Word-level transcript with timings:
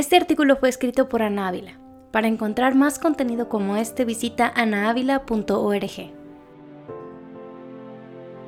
Este 0.00 0.16
artículo 0.16 0.56
fue 0.56 0.70
escrito 0.70 1.10
por 1.10 1.22
Ana 1.22 1.48
Ávila. 1.48 1.72
Para 2.10 2.26
encontrar 2.26 2.74
más 2.74 2.98
contenido 2.98 3.50
como 3.50 3.76
este 3.76 4.06
visita 4.06 4.50
anaávila.org. 4.56 6.10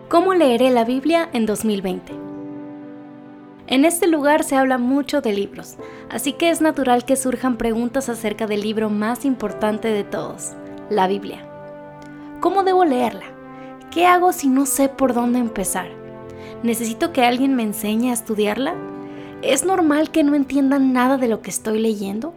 ¿Cómo 0.08 0.32
leeré 0.32 0.70
la 0.70 0.86
Biblia 0.86 1.28
en 1.34 1.44
2020? 1.44 2.14
En 3.66 3.84
este 3.84 4.06
lugar 4.06 4.44
se 4.44 4.56
habla 4.56 4.78
mucho 4.78 5.20
de 5.20 5.34
libros, 5.34 5.76
así 6.08 6.32
que 6.32 6.48
es 6.48 6.62
natural 6.62 7.04
que 7.04 7.16
surjan 7.16 7.58
preguntas 7.58 8.08
acerca 8.08 8.46
del 8.46 8.62
libro 8.62 8.88
más 8.88 9.26
importante 9.26 9.88
de 9.88 10.04
todos, 10.04 10.52
la 10.88 11.06
Biblia. 11.06 11.46
¿Cómo 12.40 12.64
debo 12.64 12.86
leerla? 12.86 13.26
¿Qué 13.90 14.06
hago 14.06 14.32
si 14.32 14.48
no 14.48 14.64
sé 14.64 14.88
por 14.88 15.12
dónde 15.12 15.38
empezar? 15.38 15.88
¿Necesito 16.62 17.12
que 17.12 17.26
alguien 17.26 17.54
me 17.54 17.62
enseñe 17.62 18.08
a 18.08 18.14
estudiarla? 18.14 18.74
¿Es 19.42 19.64
normal 19.64 20.12
que 20.12 20.22
no 20.22 20.36
entiendan 20.36 20.92
nada 20.92 21.18
de 21.18 21.26
lo 21.26 21.42
que 21.42 21.50
estoy 21.50 21.80
leyendo? 21.80 22.32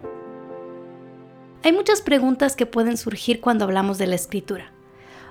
Hay 1.64 1.72
muchas 1.72 2.02
preguntas 2.02 2.56
que 2.56 2.66
pueden 2.66 2.98
surgir 2.98 3.42
cuando 3.42 3.64
hablamos 3.64 4.00
de 4.00 4.08
la 4.08 4.16
escritura. 4.16 4.72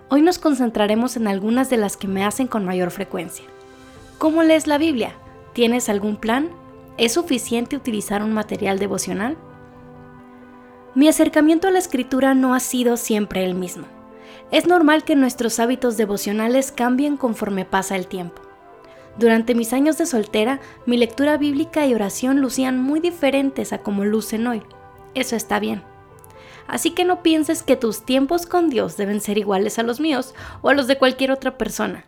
Hoy 0.09 0.23
nos 0.23 0.39
concentraremos 0.39 1.17
en 1.17 1.27
algunas 1.27 1.71
de 1.71 1.77
las 1.77 1.97
que 1.97 2.07
me 2.07 2.25
hacen 2.25 2.47
con 2.47 2.65
mayor 2.65 2.93
frecuencia. 2.93 3.45
¿Cómo 4.19 4.45
lees 4.45 4.69
la 4.69 4.79
Biblia? 4.79 5.15
¿Tienes 5.53 5.89
algún 5.89 6.17
plan? 6.17 6.49
¿Es 6.97 7.15
suficiente 7.15 7.75
utilizar 7.75 8.23
un 8.23 8.33
material 8.33 8.79
devocional? 8.79 9.37
Mi 10.95 11.09
acercamiento 11.09 11.67
a 11.67 11.73
la 11.73 11.81
escritura 11.81 12.35
no 12.35 12.55
ha 12.55 12.61
sido 12.61 12.97
siempre 12.97 13.45
el 13.45 13.57
mismo. 13.57 13.87
Es 14.53 14.69
normal 14.69 15.03
que 15.03 15.17
nuestros 15.17 15.59
hábitos 15.59 15.97
devocionales 15.97 16.71
cambien 16.71 17.17
conforme 17.17 17.65
pasa 17.65 17.97
el 17.97 18.07
tiempo. 18.07 18.43
Durante 19.19 19.55
mis 19.55 19.73
años 19.73 19.97
de 19.97 20.07
soltera, 20.07 20.61
mi 20.87 20.97
lectura 20.97 21.37
bíblica 21.37 21.87
y 21.87 21.95
oración 21.95 22.41
lucían 22.41 22.81
muy 22.81 23.01
diferentes 23.01 23.73
a 23.73 23.79
como 23.79 24.05
lucen 24.05 24.47
hoy. 24.47 24.63
Eso 25.15 25.37
está 25.37 25.61
bien. 25.61 25.83
Así 26.67 26.91
que 26.91 27.05
no 27.05 27.23
pienses 27.23 27.63
que 27.63 27.77
tus 27.77 28.05
tiempos 28.05 28.47
con 28.47 28.71
Dios 28.71 28.97
deben 28.97 29.21
ser 29.21 29.39
iguales 29.39 29.79
a 29.79 29.83
los 29.83 30.01
míos 30.01 30.35
o 30.63 30.71
a 30.71 30.75
los 30.75 30.87
de 30.87 30.99
cualquier 30.99 31.31
otra 31.31 31.57
persona. 31.57 32.07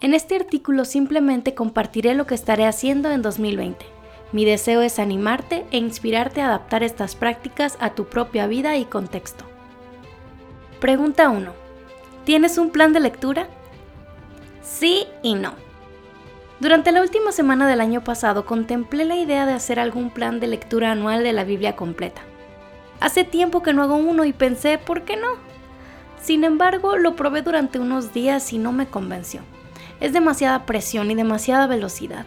En 0.00 0.12
este 0.12 0.36
artículo 0.36 0.84
simplemente 0.84 1.54
compartiré 1.54 2.14
lo 2.14 2.26
que 2.26 2.34
estaré 2.34 2.66
haciendo 2.66 3.10
en 3.10 3.22
2020. 3.22 3.86
Mi 4.32 4.44
deseo 4.44 4.82
es 4.82 4.98
animarte 4.98 5.64
e 5.70 5.78
inspirarte 5.78 6.42
a 6.42 6.48
adaptar 6.48 6.82
estas 6.82 7.14
prácticas 7.14 7.78
a 7.80 7.94
tu 7.94 8.06
propia 8.06 8.46
vida 8.46 8.76
y 8.76 8.84
contexto. 8.84 9.44
Pregunta 10.80 11.30
1. 11.30 11.52
¿Tienes 12.24 12.58
un 12.58 12.70
plan 12.70 12.92
de 12.92 13.00
lectura? 13.00 13.46
Sí 14.62 15.06
y 15.22 15.34
no. 15.34 15.63
Durante 16.60 16.92
la 16.92 17.00
última 17.00 17.32
semana 17.32 17.66
del 17.66 17.80
año 17.80 18.04
pasado 18.04 18.46
contemplé 18.46 19.04
la 19.04 19.16
idea 19.16 19.44
de 19.44 19.52
hacer 19.52 19.80
algún 19.80 20.10
plan 20.10 20.38
de 20.38 20.46
lectura 20.46 20.92
anual 20.92 21.24
de 21.24 21.32
la 21.32 21.42
Biblia 21.42 21.74
completa. 21.74 22.22
Hace 23.00 23.24
tiempo 23.24 23.62
que 23.62 23.72
no 23.72 23.82
hago 23.82 23.96
uno 23.96 24.24
y 24.24 24.32
pensé, 24.32 24.78
¿por 24.78 25.02
qué 25.02 25.16
no? 25.16 25.28
Sin 26.22 26.44
embargo, 26.44 26.96
lo 26.96 27.16
probé 27.16 27.42
durante 27.42 27.80
unos 27.80 28.14
días 28.14 28.52
y 28.52 28.58
no 28.58 28.72
me 28.72 28.86
convenció. 28.86 29.40
Es 30.00 30.12
demasiada 30.12 30.64
presión 30.64 31.10
y 31.10 31.14
demasiada 31.16 31.66
velocidad. 31.66 32.24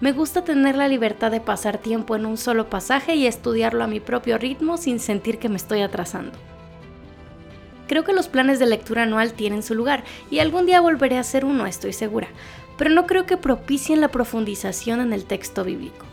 Me 0.00 0.12
gusta 0.12 0.42
tener 0.44 0.76
la 0.76 0.88
libertad 0.88 1.30
de 1.30 1.40
pasar 1.40 1.78
tiempo 1.78 2.16
en 2.16 2.26
un 2.26 2.36
solo 2.36 2.68
pasaje 2.68 3.14
y 3.14 3.26
estudiarlo 3.26 3.84
a 3.84 3.88
mi 3.88 4.00
propio 4.00 4.38
ritmo 4.38 4.76
sin 4.76 5.00
sentir 5.00 5.38
que 5.38 5.48
me 5.48 5.56
estoy 5.56 5.82
atrasando. 5.82 6.36
Creo 7.86 8.04
que 8.04 8.12
los 8.12 8.28
planes 8.28 8.58
de 8.58 8.66
lectura 8.66 9.04
anual 9.04 9.32
tienen 9.32 9.62
su 9.62 9.74
lugar 9.74 10.04
y 10.30 10.40
algún 10.40 10.66
día 10.66 10.80
volveré 10.80 11.16
a 11.16 11.20
hacer 11.20 11.44
uno, 11.44 11.66
estoy 11.66 11.94
segura, 11.94 12.28
pero 12.78 12.90
no 12.90 13.06
creo 13.06 13.26
que 13.26 13.36
propicien 13.36 14.00
la 14.00 14.08
profundización 14.08 15.00
en 15.00 15.12
el 15.12 15.26
texto 15.26 15.64
bíblico 15.64 16.06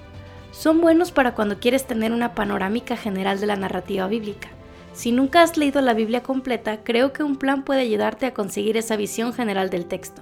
son 0.55 0.79
buenos 0.79 1.11
para 1.11 1.35
cuando 1.35 1.59
quieres 1.59 1.85
tener 1.85 2.13
una 2.13 2.33
panorámica 2.33 2.95
general 2.95 3.41
de 3.41 3.45
la 3.45 3.57
narrativa 3.57 4.07
bíblica. 4.07 4.47
Si 4.93 5.11
nunca 5.11 5.41
has 5.41 5.57
leído 5.57 5.81
la 5.81 5.93
Biblia 5.93 6.23
completa, 6.23 6.81
creo 6.83 7.11
que 7.11 7.23
un 7.23 7.35
plan 7.35 7.65
puede 7.65 7.81
ayudarte 7.81 8.25
a 8.25 8.33
conseguir 8.33 8.77
esa 8.77 8.95
visión 8.95 9.33
general 9.33 9.69
del 9.69 9.85
texto. 9.85 10.21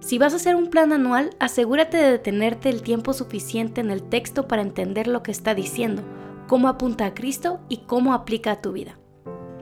Si 0.00 0.16
vas 0.16 0.32
a 0.32 0.36
hacer 0.36 0.56
un 0.56 0.70
plan 0.70 0.94
anual, 0.94 1.36
asegúrate 1.38 1.98
de 1.98 2.10
detenerte 2.10 2.70
el 2.70 2.80
tiempo 2.80 3.12
suficiente 3.12 3.82
en 3.82 3.90
el 3.90 4.02
texto 4.02 4.48
para 4.48 4.62
entender 4.62 5.06
lo 5.06 5.22
que 5.22 5.30
está 5.30 5.54
diciendo, 5.54 6.02
cómo 6.48 6.68
apunta 6.68 7.04
a 7.04 7.12
Cristo 7.12 7.60
y 7.68 7.82
cómo 7.86 8.14
aplica 8.14 8.52
a 8.52 8.62
tu 8.62 8.72
vida. 8.72 8.96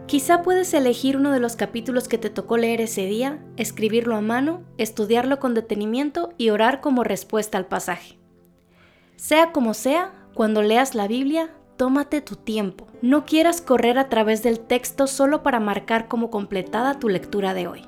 Quizá 0.08 0.40
puedes 0.40 0.72
elegir 0.72 1.18
uno 1.18 1.32
de 1.32 1.38
los 1.38 1.54
capítulos 1.54 2.08
que 2.08 2.16
te 2.16 2.30
tocó 2.30 2.56
leer 2.56 2.80
ese 2.80 3.04
día, 3.04 3.44
escribirlo 3.58 4.16
a 4.16 4.22
mano, 4.22 4.62
estudiarlo 4.78 5.38
con 5.38 5.52
detenimiento 5.52 6.32
y 6.38 6.48
orar 6.48 6.80
como 6.80 7.04
respuesta 7.04 7.58
al 7.58 7.66
pasaje. 7.66 8.18
Sea 9.16 9.52
como 9.52 9.74
sea, 9.74 10.14
cuando 10.32 10.62
leas 10.62 10.94
la 10.94 11.08
Biblia, 11.08 11.50
tómate 11.76 12.22
tu 12.22 12.36
tiempo. 12.36 12.86
No 13.02 13.26
quieras 13.26 13.60
correr 13.60 13.98
a 13.98 14.08
través 14.08 14.42
del 14.42 14.60
texto 14.60 15.06
solo 15.08 15.42
para 15.42 15.60
marcar 15.60 16.08
como 16.08 16.30
completada 16.30 16.98
tu 16.98 17.10
lectura 17.10 17.52
de 17.52 17.68
hoy. 17.68 17.82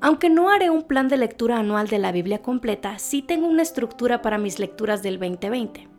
Aunque 0.00 0.30
no 0.30 0.48
haré 0.48 0.70
un 0.70 0.84
plan 0.84 1.06
de 1.08 1.18
lectura 1.18 1.58
anual 1.58 1.88
de 1.88 1.98
la 1.98 2.12
Biblia 2.12 2.40
completa, 2.40 2.98
sí 2.98 3.20
tengo 3.20 3.46
una 3.46 3.60
estructura 3.60 4.22
para 4.22 4.38
mis 4.38 4.58
lecturas 4.58 5.02
del 5.02 5.18
2020. 5.18 5.91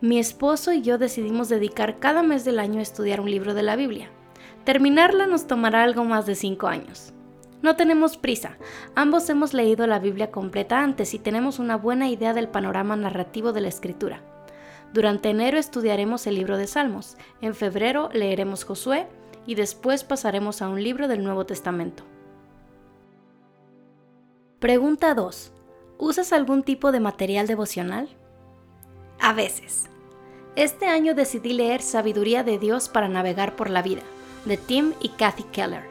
Mi 0.00 0.18
esposo 0.18 0.72
y 0.72 0.82
yo 0.82 0.98
decidimos 0.98 1.48
dedicar 1.48 1.98
cada 1.98 2.22
mes 2.22 2.44
del 2.44 2.58
año 2.58 2.80
a 2.80 2.82
estudiar 2.82 3.20
un 3.20 3.30
libro 3.30 3.54
de 3.54 3.62
la 3.62 3.76
Biblia. 3.76 4.10
Terminarla 4.64 5.26
nos 5.26 5.46
tomará 5.46 5.82
algo 5.82 6.04
más 6.04 6.26
de 6.26 6.34
5 6.34 6.66
años. 6.68 7.12
No 7.62 7.76
tenemos 7.76 8.16
prisa, 8.16 8.58
ambos 8.96 9.28
hemos 9.30 9.54
leído 9.54 9.86
la 9.86 10.00
Biblia 10.00 10.32
completa 10.32 10.80
antes 10.80 11.14
y 11.14 11.18
tenemos 11.20 11.60
una 11.60 11.76
buena 11.76 12.08
idea 12.08 12.34
del 12.34 12.48
panorama 12.48 12.96
narrativo 12.96 13.52
de 13.52 13.60
la 13.60 13.68
escritura. 13.68 14.20
Durante 14.92 15.30
enero 15.30 15.58
estudiaremos 15.58 16.26
el 16.26 16.34
libro 16.34 16.56
de 16.56 16.66
Salmos, 16.66 17.16
en 17.40 17.54
febrero 17.54 18.10
leeremos 18.12 18.64
Josué 18.64 19.06
y 19.46 19.54
después 19.54 20.04
pasaremos 20.04 20.60
a 20.60 20.68
un 20.68 20.82
libro 20.82 21.08
del 21.08 21.22
Nuevo 21.22 21.46
Testamento. 21.46 22.04
Pregunta 24.58 25.14
2. 25.14 25.52
¿Usas 25.98 26.32
algún 26.32 26.62
tipo 26.62 26.92
de 26.92 27.00
material 27.00 27.46
devocional? 27.46 28.08
A 29.24 29.32
veces. 29.34 29.88
Este 30.56 30.86
año 30.86 31.14
decidí 31.14 31.52
leer 31.52 31.80
Sabiduría 31.80 32.42
de 32.42 32.58
Dios 32.58 32.88
para 32.88 33.06
navegar 33.06 33.54
por 33.54 33.70
la 33.70 33.80
vida, 33.80 34.02
de 34.46 34.56
Tim 34.56 34.94
y 34.98 35.10
Kathy 35.10 35.44
Keller. 35.44 35.84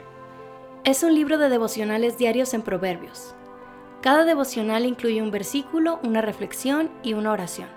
Es 0.83 1.01
un 1.01 1.15
libro 1.15 1.37
de 1.37 1.47
devocionales 1.47 2.17
diarios 2.17 2.53
en 2.53 2.61
proverbios. 2.61 3.33
Cada 4.01 4.25
devocional 4.25 4.85
incluye 4.85 5.21
un 5.21 5.31
versículo, 5.31 6.01
una 6.03 6.19
reflexión 6.19 6.91
y 7.03 7.13
una 7.13 7.31
oración. 7.31 7.69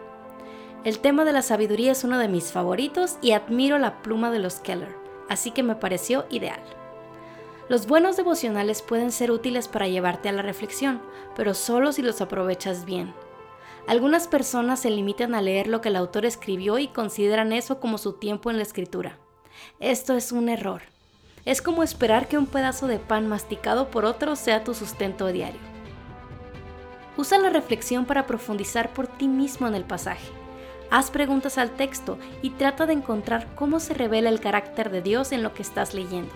El 0.82 0.98
tema 0.98 1.24
de 1.24 1.32
la 1.32 1.42
sabiduría 1.42 1.92
es 1.92 2.02
uno 2.02 2.18
de 2.18 2.26
mis 2.26 2.50
favoritos 2.50 3.18
y 3.22 3.30
admiro 3.30 3.78
la 3.78 4.02
pluma 4.02 4.32
de 4.32 4.40
los 4.40 4.56
Keller, 4.56 4.96
así 5.28 5.52
que 5.52 5.62
me 5.62 5.76
pareció 5.76 6.26
ideal. 6.30 6.60
Los 7.68 7.86
buenos 7.86 8.16
devocionales 8.16 8.82
pueden 8.82 9.12
ser 9.12 9.30
útiles 9.30 9.68
para 9.68 9.86
llevarte 9.86 10.28
a 10.28 10.32
la 10.32 10.42
reflexión, 10.42 11.00
pero 11.36 11.54
solo 11.54 11.92
si 11.92 12.02
los 12.02 12.20
aprovechas 12.20 12.84
bien. 12.84 13.14
Algunas 13.86 14.28
personas 14.28 14.80
se 14.80 14.90
limitan 14.90 15.34
a 15.34 15.42
leer 15.42 15.66
lo 15.66 15.82
que 15.82 15.90
el 15.90 15.96
autor 15.96 16.24
escribió 16.24 16.78
y 16.78 16.88
consideran 16.88 17.52
eso 17.52 17.80
como 17.80 17.98
su 17.98 18.14
tiempo 18.14 18.50
en 18.50 18.56
la 18.56 18.62
escritura. 18.62 19.18
Esto 19.78 20.14
es 20.14 20.32
un 20.32 20.48
error. 20.48 20.82
Es 21.44 21.60
como 21.60 21.82
esperar 21.82 22.26
que 22.26 22.38
un 22.38 22.46
pedazo 22.46 22.86
de 22.86 22.98
pan 22.98 23.28
masticado 23.28 23.90
por 23.90 24.06
otro 24.06 24.36
sea 24.36 24.64
tu 24.64 24.72
sustento 24.72 25.26
diario. 25.26 25.60
Usa 27.18 27.38
la 27.38 27.50
reflexión 27.50 28.06
para 28.06 28.26
profundizar 28.26 28.94
por 28.94 29.06
ti 29.06 29.28
mismo 29.28 29.68
en 29.68 29.74
el 29.74 29.84
pasaje. 29.84 30.32
Haz 30.90 31.10
preguntas 31.10 31.58
al 31.58 31.70
texto 31.70 32.18
y 32.40 32.50
trata 32.50 32.86
de 32.86 32.94
encontrar 32.94 33.54
cómo 33.54 33.80
se 33.80 33.92
revela 33.92 34.30
el 34.30 34.40
carácter 34.40 34.90
de 34.90 35.02
Dios 35.02 35.32
en 35.32 35.42
lo 35.42 35.52
que 35.52 35.62
estás 35.62 35.92
leyendo. 35.92 36.32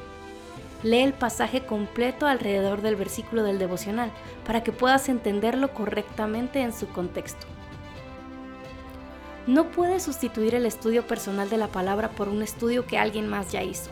Lee 0.83 1.03
el 1.03 1.13
pasaje 1.13 1.67
completo 1.67 2.27
alrededor 2.27 2.83
del 2.83 2.97
versículo 2.97 3.43
del 3.43 3.59
devocional 3.59 4.13
para 4.47 4.63
que 4.63 4.73
puedas 4.73 5.09
entenderlo 5.09 5.75
correctamente 5.75 6.61
en 6.61 6.73
su 6.73 6.89
contexto. 6.89 7.47
No 9.49 9.71
puedes 9.71 10.03
sustituir 10.03 10.55
el 10.55 10.67
estudio 10.67 11.07
personal 11.07 11.49
de 11.49 11.57
la 11.57 11.69
palabra 11.69 12.11
por 12.11 12.29
un 12.29 12.43
estudio 12.43 12.87
que 12.87 12.99
alguien 12.99 13.29
más 13.29 13.51
ya 13.51 13.63
hizo. 13.63 13.91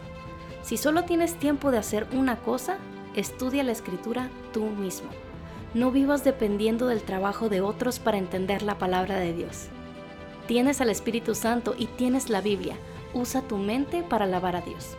Si 0.63 0.77
solo 0.77 1.05
tienes 1.05 1.35
tiempo 1.35 1.71
de 1.71 1.79
hacer 1.79 2.07
una 2.13 2.37
cosa, 2.37 2.77
estudia 3.15 3.63
la 3.63 3.73
escritura 3.73 4.29
tú 4.53 4.67
mismo. 4.67 5.09
No 5.75 5.91
vivas 5.91 6.25
dependiendo 6.25 6.87
del 6.87 7.03
trabajo 7.03 7.49
de 7.49 7.63
otros 7.63 7.99
para 7.99 8.19
entender 8.19 8.63
la 8.63 8.79
palabra 8.79 9.17
de 9.17 9.33
Dios. 9.33 9.69
Tienes 10.47 10.81
al 10.81 10.91
Espíritu 10.91 11.35
Santo 11.35 11.75
y 11.77 11.87
tienes 11.87 12.31
la 12.31 12.41
Biblia. 12.41 12.77
Usa 13.15 13.43
tu 13.43 13.57
mente 13.57 14.03
para 14.03 14.27
alabar 14.27 14.57
a 14.57 14.61
Dios. 14.61 14.97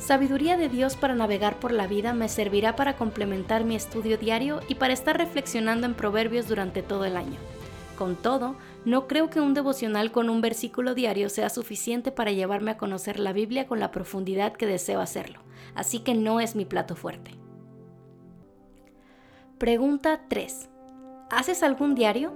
Sabiduría 0.00 0.56
de 0.56 0.70
Dios 0.70 0.96
para 0.96 1.14
navegar 1.14 1.60
por 1.60 1.72
la 1.72 1.86
vida 1.86 2.14
me 2.14 2.30
servirá 2.30 2.74
para 2.74 2.96
complementar 2.96 3.64
mi 3.64 3.76
estudio 3.76 4.16
diario 4.16 4.60
y 4.66 4.76
para 4.76 4.94
estar 4.94 5.16
reflexionando 5.18 5.86
en 5.86 5.94
proverbios 5.94 6.48
durante 6.48 6.82
todo 6.82 7.04
el 7.04 7.18
año. 7.18 7.38
Con 7.98 8.16
todo, 8.16 8.56
no 8.86 9.06
creo 9.06 9.28
que 9.28 9.42
un 9.42 9.52
devocional 9.52 10.10
con 10.10 10.30
un 10.30 10.40
versículo 10.40 10.94
diario 10.94 11.28
sea 11.28 11.50
suficiente 11.50 12.12
para 12.12 12.32
llevarme 12.32 12.70
a 12.70 12.78
conocer 12.78 13.20
la 13.20 13.34
Biblia 13.34 13.66
con 13.66 13.78
la 13.78 13.90
profundidad 13.90 14.54
que 14.54 14.66
deseo 14.66 15.00
hacerlo, 15.00 15.40
así 15.74 15.98
que 15.98 16.14
no 16.14 16.40
es 16.40 16.56
mi 16.56 16.64
plato 16.64 16.96
fuerte. 16.96 17.32
Pregunta 19.58 20.22
3. 20.28 20.70
¿Haces 21.30 21.62
algún 21.62 21.94
diario? 21.94 22.32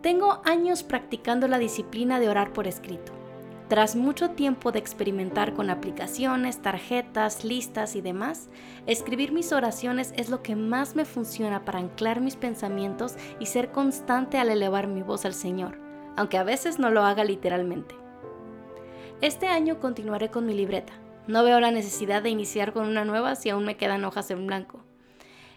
Tengo 0.00 0.42
años 0.44 0.84
practicando 0.84 1.48
la 1.48 1.58
disciplina 1.58 2.20
de 2.20 2.28
orar 2.28 2.52
por 2.52 2.68
escrito. 2.68 3.23
Tras 3.68 3.96
mucho 3.96 4.30
tiempo 4.30 4.72
de 4.72 4.78
experimentar 4.78 5.54
con 5.54 5.70
aplicaciones, 5.70 6.60
tarjetas, 6.60 7.44
listas 7.44 7.96
y 7.96 8.02
demás, 8.02 8.50
escribir 8.86 9.32
mis 9.32 9.52
oraciones 9.52 10.12
es 10.18 10.28
lo 10.28 10.42
que 10.42 10.54
más 10.54 10.96
me 10.96 11.06
funciona 11.06 11.64
para 11.64 11.78
anclar 11.78 12.20
mis 12.20 12.36
pensamientos 12.36 13.14
y 13.40 13.46
ser 13.46 13.72
constante 13.72 14.36
al 14.36 14.50
elevar 14.50 14.86
mi 14.86 15.00
voz 15.00 15.24
al 15.24 15.32
Señor, 15.32 15.78
aunque 16.14 16.36
a 16.36 16.44
veces 16.44 16.78
no 16.78 16.90
lo 16.90 17.04
haga 17.04 17.24
literalmente. 17.24 17.94
Este 19.22 19.46
año 19.46 19.80
continuaré 19.80 20.30
con 20.30 20.44
mi 20.44 20.52
libreta. 20.52 20.92
No 21.26 21.42
veo 21.42 21.58
la 21.58 21.70
necesidad 21.70 22.22
de 22.22 22.28
iniciar 22.28 22.74
con 22.74 22.86
una 22.86 23.06
nueva 23.06 23.34
si 23.34 23.48
aún 23.48 23.64
me 23.64 23.78
quedan 23.78 24.04
hojas 24.04 24.30
en 24.30 24.46
blanco. 24.46 24.84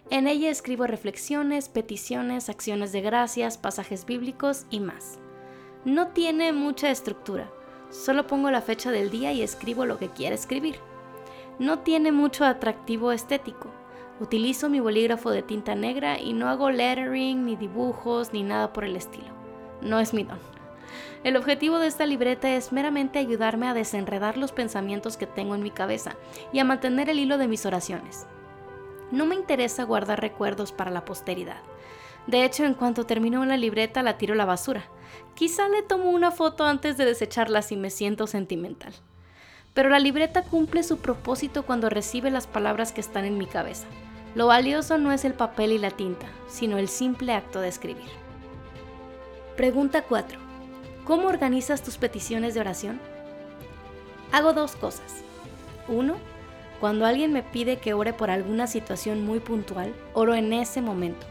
En 0.08 0.26
ella 0.26 0.48
escribo 0.48 0.86
reflexiones, 0.86 1.68
peticiones, 1.68 2.48
acciones 2.48 2.92
de 2.92 3.02
gracias, 3.02 3.58
pasajes 3.58 4.06
bíblicos 4.06 4.64
y 4.70 4.80
más. 4.80 5.18
No 5.84 6.08
tiene 6.08 6.54
mucha 6.54 6.90
estructura 6.90 7.50
Solo 7.90 8.26
pongo 8.26 8.50
la 8.50 8.60
fecha 8.60 8.90
del 8.90 9.10
día 9.10 9.32
y 9.32 9.42
escribo 9.42 9.86
lo 9.86 9.98
que 9.98 10.10
quiera 10.10 10.34
escribir. 10.34 10.76
No 11.58 11.80
tiene 11.80 12.12
mucho 12.12 12.44
atractivo 12.44 13.12
estético. 13.12 13.70
Utilizo 14.20 14.68
mi 14.68 14.80
bolígrafo 14.80 15.30
de 15.30 15.42
tinta 15.42 15.74
negra 15.74 16.18
y 16.18 16.32
no 16.32 16.48
hago 16.48 16.70
lettering, 16.70 17.44
ni 17.44 17.56
dibujos, 17.56 18.32
ni 18.32 18.42
nada 18.42 18.72
por 18.72 18.84
el 18.84 18.96
estilo. 18.96 19.28
No 19.80 20.00
es 20.00 20.12
mi 20.12 20.24
don. 20.24 20.38
El 21.24 21.36
objetivo 21.36 21.78
de 21.78 21.86
esta 21.86 22.06
libreta 22.06 22.54
es 22.54 22.72
meramente 22.72 23.18
ayudarme 23.18 23.68
a 23.68 23.74
desenredar 23.74 24.36
los 24.36 24.52
pensamientos 24.52 25.16
que 25.16 25.26
tengo 25.26 25.54
en 25.54 25.62
mi 25.62 25.70
cabeza 25.70 26.16
y 26.52 26.58
a 26.58 26.64
mantener 26.64 27.10
el 27.10 27.18
hilo 27.18 27.38
de 27.38 27.48
mis 27.48 27.66
oraciones. 27.66 28.26
No 29.10 29.26
me 29.26 29.34
interesa 29.34 29.84
guardar 29.84 30.20
recuerdos 30.20 30.72
para 30.72 30.90
la 30.90 31.04
posteridad. 31.04 31.62
De 32.28 32.44
hecho, 32.44 32.66
en 32.66 32.74
cuanto 32.74 33.06
termino 33.06 33.42
la 33.46 33.56
libreta 33.56 34.02
la 34.02 34.18
tiro 34.18 34.34
a 34.34 34.36
la 34.36 34.44
basura. 34.44 34.84
Quizá 35.34 35.66
le 35.68 35.82
tomo 35.82 36.10
una 36.10 36.30
foto 36.30 36.66
antes 36.66 36.98
de 36.98 37.06
desecharla 37.06 37.62
si 37.62 37.74
me 37.74 37.88
siento 37.88 38.26
sentimental. 38.26 38.92
Pero 39.72 39.88
la 39.88 39.98
libreta 39.98 40.42
cumple 40.42 40.82
su 40.82 40.98
propósito 40.98 41.62
cuando 41.64 41.88
recibe 41.88 42.30
las 42.30 42.46
palabras 42.46 42.92
que 42.92 43.00
están 43.00 43.24
en 43.24 43.38
mi 43.38 43.46
cabeza. 43.46 43.86
Lo 44.34 44.46
valioso 44.46 44.98
no 44.98 45.10
es 45.10 45.24
el 45.24 45.32
papel 45.32 45.72
y 45.72 45.78
la 45.78 45.90
tinta, 45.90 46.26
sino 46.48 46.76
el 46.76 46.88
simple 46.88 47.32
acto 47.32 47.60
de 47.62 47.68
escribir. 47.68 48.10
Pregunta 49.56 50.02
4. 50.02 50.38
¿Cómo 51.04 51.28
organizas 51.28 51.82
tus 51.82 51.96
peticiones 51.96 52.52
de 52.52 52.60
oración? 52.60 53.00
Hago 54.32 54.52
dos 54.52 54.76
cosas. 54.76 55.22
Uno, 55.88 56.16
cuando 56.78 57.06
alguien 57.06 57.32
me 57.32 57.42
pide 57.42 57.78
que 57.78 57.94
ore 57.94 58.12
por 58.12 58.30
alguna 58.30 58.66
situación 58.66 59.24
muy 59.24 59.40
puntual, 59.40 59.94
oro 60.12 60.34
en 60.34 60.52
ese 60.52 60.82
momento. 60.82 61.26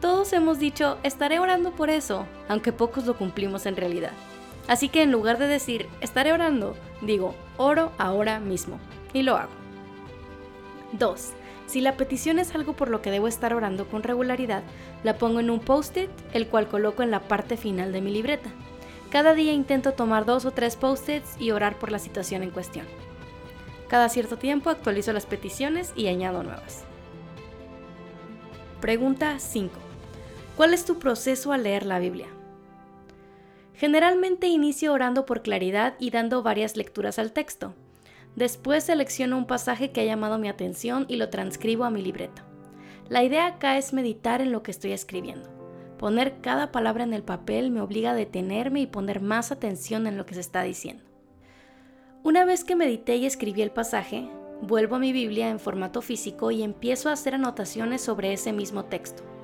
Todos 0.00 0.32
hemos 0.32 0.60
dicho, 0.60 0.98
estaré 1.02 1.40
orando 1.40 1.72
por 1.72 1.90
eso, 1.90 2.24
aunque 2.48 2.72
pocos 2.72 3.04
lo 3.06 3.16
cumplimos 3.16 3.66
en 3.66 3.76
realidad. 3.76 4.12
Así 4.68 4.88
que 4.88 5.02
en 5.02 5.10
lugar 5.10 5.38
de 5.38 5.48
decir, 5.48 5.88
estaré 6.00 6.32
orando, 6.32 6.76
digo, 7.00 7.34
oro 7.56 7.90
ahora 7.98 8.38
mismo. 8.38 8.78
Y 9.12 9.22
lo 9.22 9.36
hago. 9.36 9.50
2. 10.92 11.32
Si 11.66 11.80
la 11.80 11.96
petición 11.96 12.38
es 12.38 12.54
algo 12.54 12.74
por 12.74 12.90
lo 12.90 13.02
que 13.02 13.10
debo 13.10 13.26
estar 13.26 13.52
orando 13.54 13.86
con 13.88 14.02
regularidad, 14.02 14.62
la 15.02 15.18
pongo 15.18 15.40
en 15.40 15.50
un 15.50 15.58
post-it, 15.58 16.10
el 16.32 16.46
cual 16.46 16.68
coloco 16.68 17.02
en 17.02 17.10
la 17.10 17.20
parte 17.20 17.56
final 17.56 17.92
de 17.92 18.00
mi 18.00 18.12
libreta. 18.12 18.50
Cada 19.10 19.34
día 19.34 19.52
intento 19.52 19.92
tomar 19.92 20.26
dos 20.26 20.44
o 20.44 20.52
tres 20.52 20.76
post-its 20.76 21.36
y 21.40 21.50
orar 21.50 21.78
por 21.78 21.90
la 21.90 21.98
situación 21.98 22.42
en 22.42 22.50
cuestión. 22.50 22.86
Cada 23.88 24.08
cierto 24.08 24.36
tiempo 24.36 24.70
actualizo 24.70 25.12
las 25.12 25.26
peticiones 25.26 25.92
y 25.96 26.06
añado 26.06 26.42
nuevas. 26.42 26.84
Pregunta 28.80 29.38
5. 29.38 29.87
¿Cuál 30.58 30.74
es 30.74 30.84
tu 30.84 30.98
proceso 30.98 31.52
al 31.52 31.62
leer 31.62 31.86
la 31.86 32.00
Biblia? 32.00 32.26
Generalmente 33.74 34.48
inicio 34.48 34.92
orando 34.92 35.24
por 35.24 35.42
claridad 35.42 35.94
y 36.00 36.10
dando 36.10 36.42
varias 36.42 36.76
lecturas 36.76 37.20
al 37.20 37.30
texto. 37.30 37.74
Después 38.34 38.82
selecciono 38.82 39.38
un 39.38 39.46
pasaje 39.46 39.92
que 39.92 40.00
ha 40.00 40.04
llamado 40.04 40.36
mi 40.36 40.48
atención 40.48 41.06
y 41.06 41.14
lo 41.14 41.28
transcribo 41.28 41.84
a 41.84 41.90
mi 41.90 42.02
libreta. 42.02 42.44
La 43.08 43.22
idea 43.22 43.46
acá 43.46 43.78
es 43.78 43.92
meditar 43.92 44.40
en 44.40 44.50
lo 44.50 44.64
que 44.64 44.72
estoy 44.72 44.90
escribiendo. 44.90 45.48
Poner 45.96 46.40
cada 46.40 46.72
palabra 46.72 47.04
en 47.04 47.14
el 47.14 47.22
papel 47.22 47.70
me 47.70 47.80
obliga 47.80 48.10
a 48.10 48.16
detenerme 48.16 48.80
y 48.80 48.88
poner 48.88 49.20
más 49.20 49.52
atención 49.52 50.08
en 50.08 50.18
lo 50.18 50.26
que 50.26 50.34
se 50.34 50.40
está 50.40 50.64
diciendo. 50.64 51.04
Una 52.24 52.44
vez 52.44 52.64
que 52.64 52.74
medité 52.74 53.14
y 53.14 53.26
escribí 53.26 53.62
el 53.62 53.70
pasaje, 53.70 54.28
vuelvo 54.60 54.96
a 54.96 54.98
mi 54.98 55.12
Biblia 55.12 55.50
en 55.50 55.60
formato 55.60 56.02
físico 56.02 56.50
y 56.50 56.64
empiezo 56.64 57.10
a 57.10 57.12
hacer 57.12 57.36
anotaciones 57.36 58.00
sobre 58.00 58.32
ese 58.32 58.52
mismo 58.52 58.86
texto. 58.86 59.37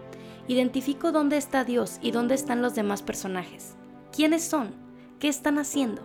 Identifico 0.46 1.10
dónde 1.10 1.38
está 1.38 1.64
Dios 1.64 1.98
y 2.02 2.10
dónde 2.10 2.34
están 2.34 2.60
los 2.60 2.74
demás 2.74 3.02
personajes. 3.02 3.76
¿Quiénes 4.14 4.44
son? 4.44 4.74
¿Qué 5.18 5.28
están 5.28 5.58
haciendo? 5.58 6.02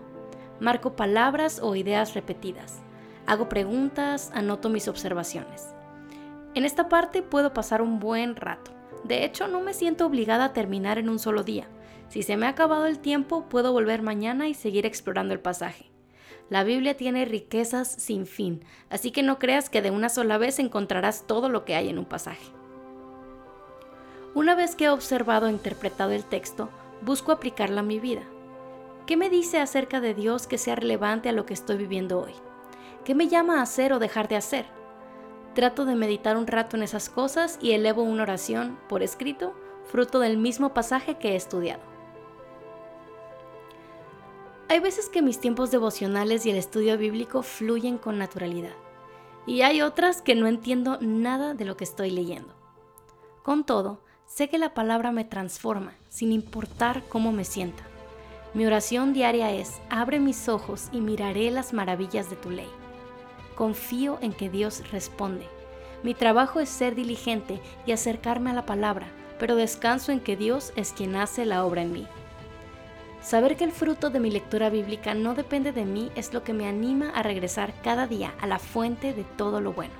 Marco 0.61 0.95
palabras 0.95 1.59
o 1.61 1.75
ideas 1.75 2.13
repetidas. 2.13 2.79
Hago 3.27 3.49
preguntas, 3.49 4.31
anoto 4.33 4.69
mis 4.69 4.87
observaciones. 4.87 5.67
En 6.55 6.63
esta 6.63 6.87
parte 6.87 7.21
puedo 7.21 7.53
pasar 7.53 7.81
un 7.81 7.99
buen 7.99 8.37
rato. 8.37 8.71
De 9.03 9.25
hecho, 9.25 9.49
no 9.49 9.59
me 9.59 9.73
siento 9.73 10.05
obligada 10.05 10.45
a 10.45 10.53
terminar 10.53 10.97
en 10.99 11.09
un 11.09 11.19
solo 11.19 11.43
día. 11.43 11.67
Si 12.07 12.23
se 12.23 12.37
me 12.37 12.45
ha 12.45 12.49
acabado 12.49 12.85
el 12.85 12.99
tiempo, 12.99 13.49
puedo 13.49 13.73
volver 13.73 14.01
mañana 14.01 14.47
y 14.47 14.53
seguir 14.53 14.85
explorando 14.85 15.33
el 15.33 15.41
pasaje. 15.41 15.91
La 16.49 16.63
Biblia 16.63 16.95
tiene 16.95 17.25
riquezas 17.25 17.89
sin 17.89 18.25
fin, 18.25 18.63
así 18.89 19.11
que 19.11 19.21
no 19.21 19.37
creas 19.37 19.69
que 19.69 19.81
de 19.81 19.91
una 19.91 20.07
sola 20.07 20.37
vez 20.37 20.59
encontrarás 20.59 21.27
todo 21.27 21.49
lo 21.49 21.65
que 21.65 21.75
hay 21.75 21.89
en 21.89 21.99
un 21.99 22.05
pasaje. 22.05 22.58
Una 24.35 24.53
vez 24.53 24.75
que 24.75 24.85
he 24.85 24.89
observado 24.89 25.47
e 25.47 25.51
interpretado 25.51 26.11
el 26.11 26.23
texto, 26.23 26.69
busco 27.01 27.31
aplicarla 27.31 27.79
a 27.79 27.83
mi 27.83 27.99
vida. 27.99 28.21
¿Qué 29.07 29.17
me 29.17 29.29
dice 29.29 29.59
acerca 29.59 30.01
de 30.01 30.13
Dios 30.13 30.45
que 30.45 30.59
sea 30.59 30.75
relevante 30.75 31.29
a 31.29 31.31
lo 31.31 31.47
que 31.47 31.55
estoy 31.55 31.77
viviendo 31.77 32.21
hoy? 32.21 32.33
¿Qué 33.03 33.15
me 33.15 33.27
llama 33.27 33.59
a 33.59 33.63
hacer 33.63 33.91
o 33.91 33.97
dejar 33.97 34.27
de 34.27 34.35
hacer? 34.35 34.67
Trato 35.55 35.85
de 35.85 35.95
meditar 35.95 36.37
un 36.37 36.45
rato 36.45 36.77
en 36.77 36.83
esas 36.83 37.09
cosas 37.09 37.57
y 37.59 37.71
elevo 37.71 38.03
una 38.03 38.21
oración 38.21 38.77
por 38.87 39.01
escrito, 39.01 39.55
fruto 39.85 40.19
del 40.19 40.37
mismo 40.37 40.75
pasaje 40.75 41.17
que 41.17 41.29
he 41.29 41.35
estudiado. 41.35 41.81
Hay 44.67 44.79
veces 44.79 45.09
que 45.09 45.23
mis 45.23 45.39
tiempos 45.39 45.71
devocionales 45.71 46.45
y 46.45 46.51
el 46.51 46.57
estudio 46.57 46.95
bíblico 46.99 47.41
fluyen 47.41 47.97
con 47.97 48.19
naturalidad, 48.19 48.75
y 49.47 49.63
hay 49.63 49.81
otras 49.81 50.21
que 50.21 50.35
no 50.35 50.45
entiendo 50.45 50.99
nada 51.01 51.55
de 51.55 51.65
lo 51.65 51.75
que 51.75 51.85
estoy 51.85 52.11
leyendo. 52.11 52.53
Con 53.41 53.63
todo, 53.63 54.01
Sé 54.29 54.47
que 54.47 54.59
la 54.59 54.75
palabra 54.75 55.11
me 55.11 55.25
transforma, 55.25 55.95
sin 56.07 56.31
importar 56.31 57.03
cómo 57.09 57.31
me 57.31 57.43
sienta. 57.43 57.83
Mi 58.53 58.63
oración 58.63 59.11
diaria 59.11 59.51
es, 59.51 59.81
abre 59.89 60.19
mis 60.19 60.47
ojos 60.47 60.87
y 60.91 61.01
miraré 61.01 61.49
las 61.49 61.73
maravillas 61.73 62.29
de 62.29 62.35
tu 62.35 62.51
ley. 62.51 62.69
Confío 63.55 64.19
en 64.21 64.31
que 64.31 64.47
Dios 64.47 64.91
responde. 64.91 65.47
Mi 66.03 66.13
trabajo 66.13 66.59
es 66.59 66.69
ser 66.69 66.93
diligente 66.93 67.59
y 67.87 67.91
acercarme 67.91 68.51
a 68.51 68.53
la 68.53 68.67
palabra, 68.67 69.07
pero 69.39 69.55
descanso 69.55 70.11
en 70.11 70.19
que 70.19 70.37
Dios 70.37 70.73
es 70.75 70.93
quien 70.93 71.15
hace 71.15 71.43
la 71.43 71.65
obra 71.65 71.81
en 71.81 71.91
mí. 71.91 72.07
Saber 73.23 73.57
que 73.57 73.63
el 73.63 73.71
fruto 73.71 74.11
de 74.11 74.19
mi 74.19 74.29
lectura 74.29 74.69
bíblica 74.69 75.15
no 75.15 75.33
depende 75.33 75.71
de 75.71 75.85
mí 75.85 76.11
es 76.15 76.35
lo 76.35 76.43
que 76.43 76.53
me 76.53 76.67
anima 76.67 77.09
a 77.09 77.23
regresar 77.23 77.73
cada 77.81 78.05
día 78.05 78.35
a 78.39 78.45
la 78.45 78.59
fuente 78.59 79.11
de 79.11 79.23
todo 79.23 79.59
lo 79.59 79.73
bueno. 79.73 79.93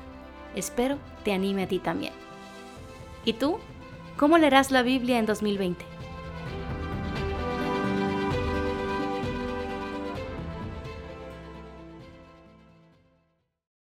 Espero 0.56 1.00
te 1.24 1.34
anime 1.34 1.64
a 1.64 1.68
ti 1.68 1.80
también. 1.80 2.14
¿Y 3.26 3.34
tú? 3.34 3.60
¿Cómo 4.20 4.38
leerás 4.38 4.70
la 4.70 4.84
Biblia 4.84 5.18
en 5.18 5.26
2020? 5.26 5.99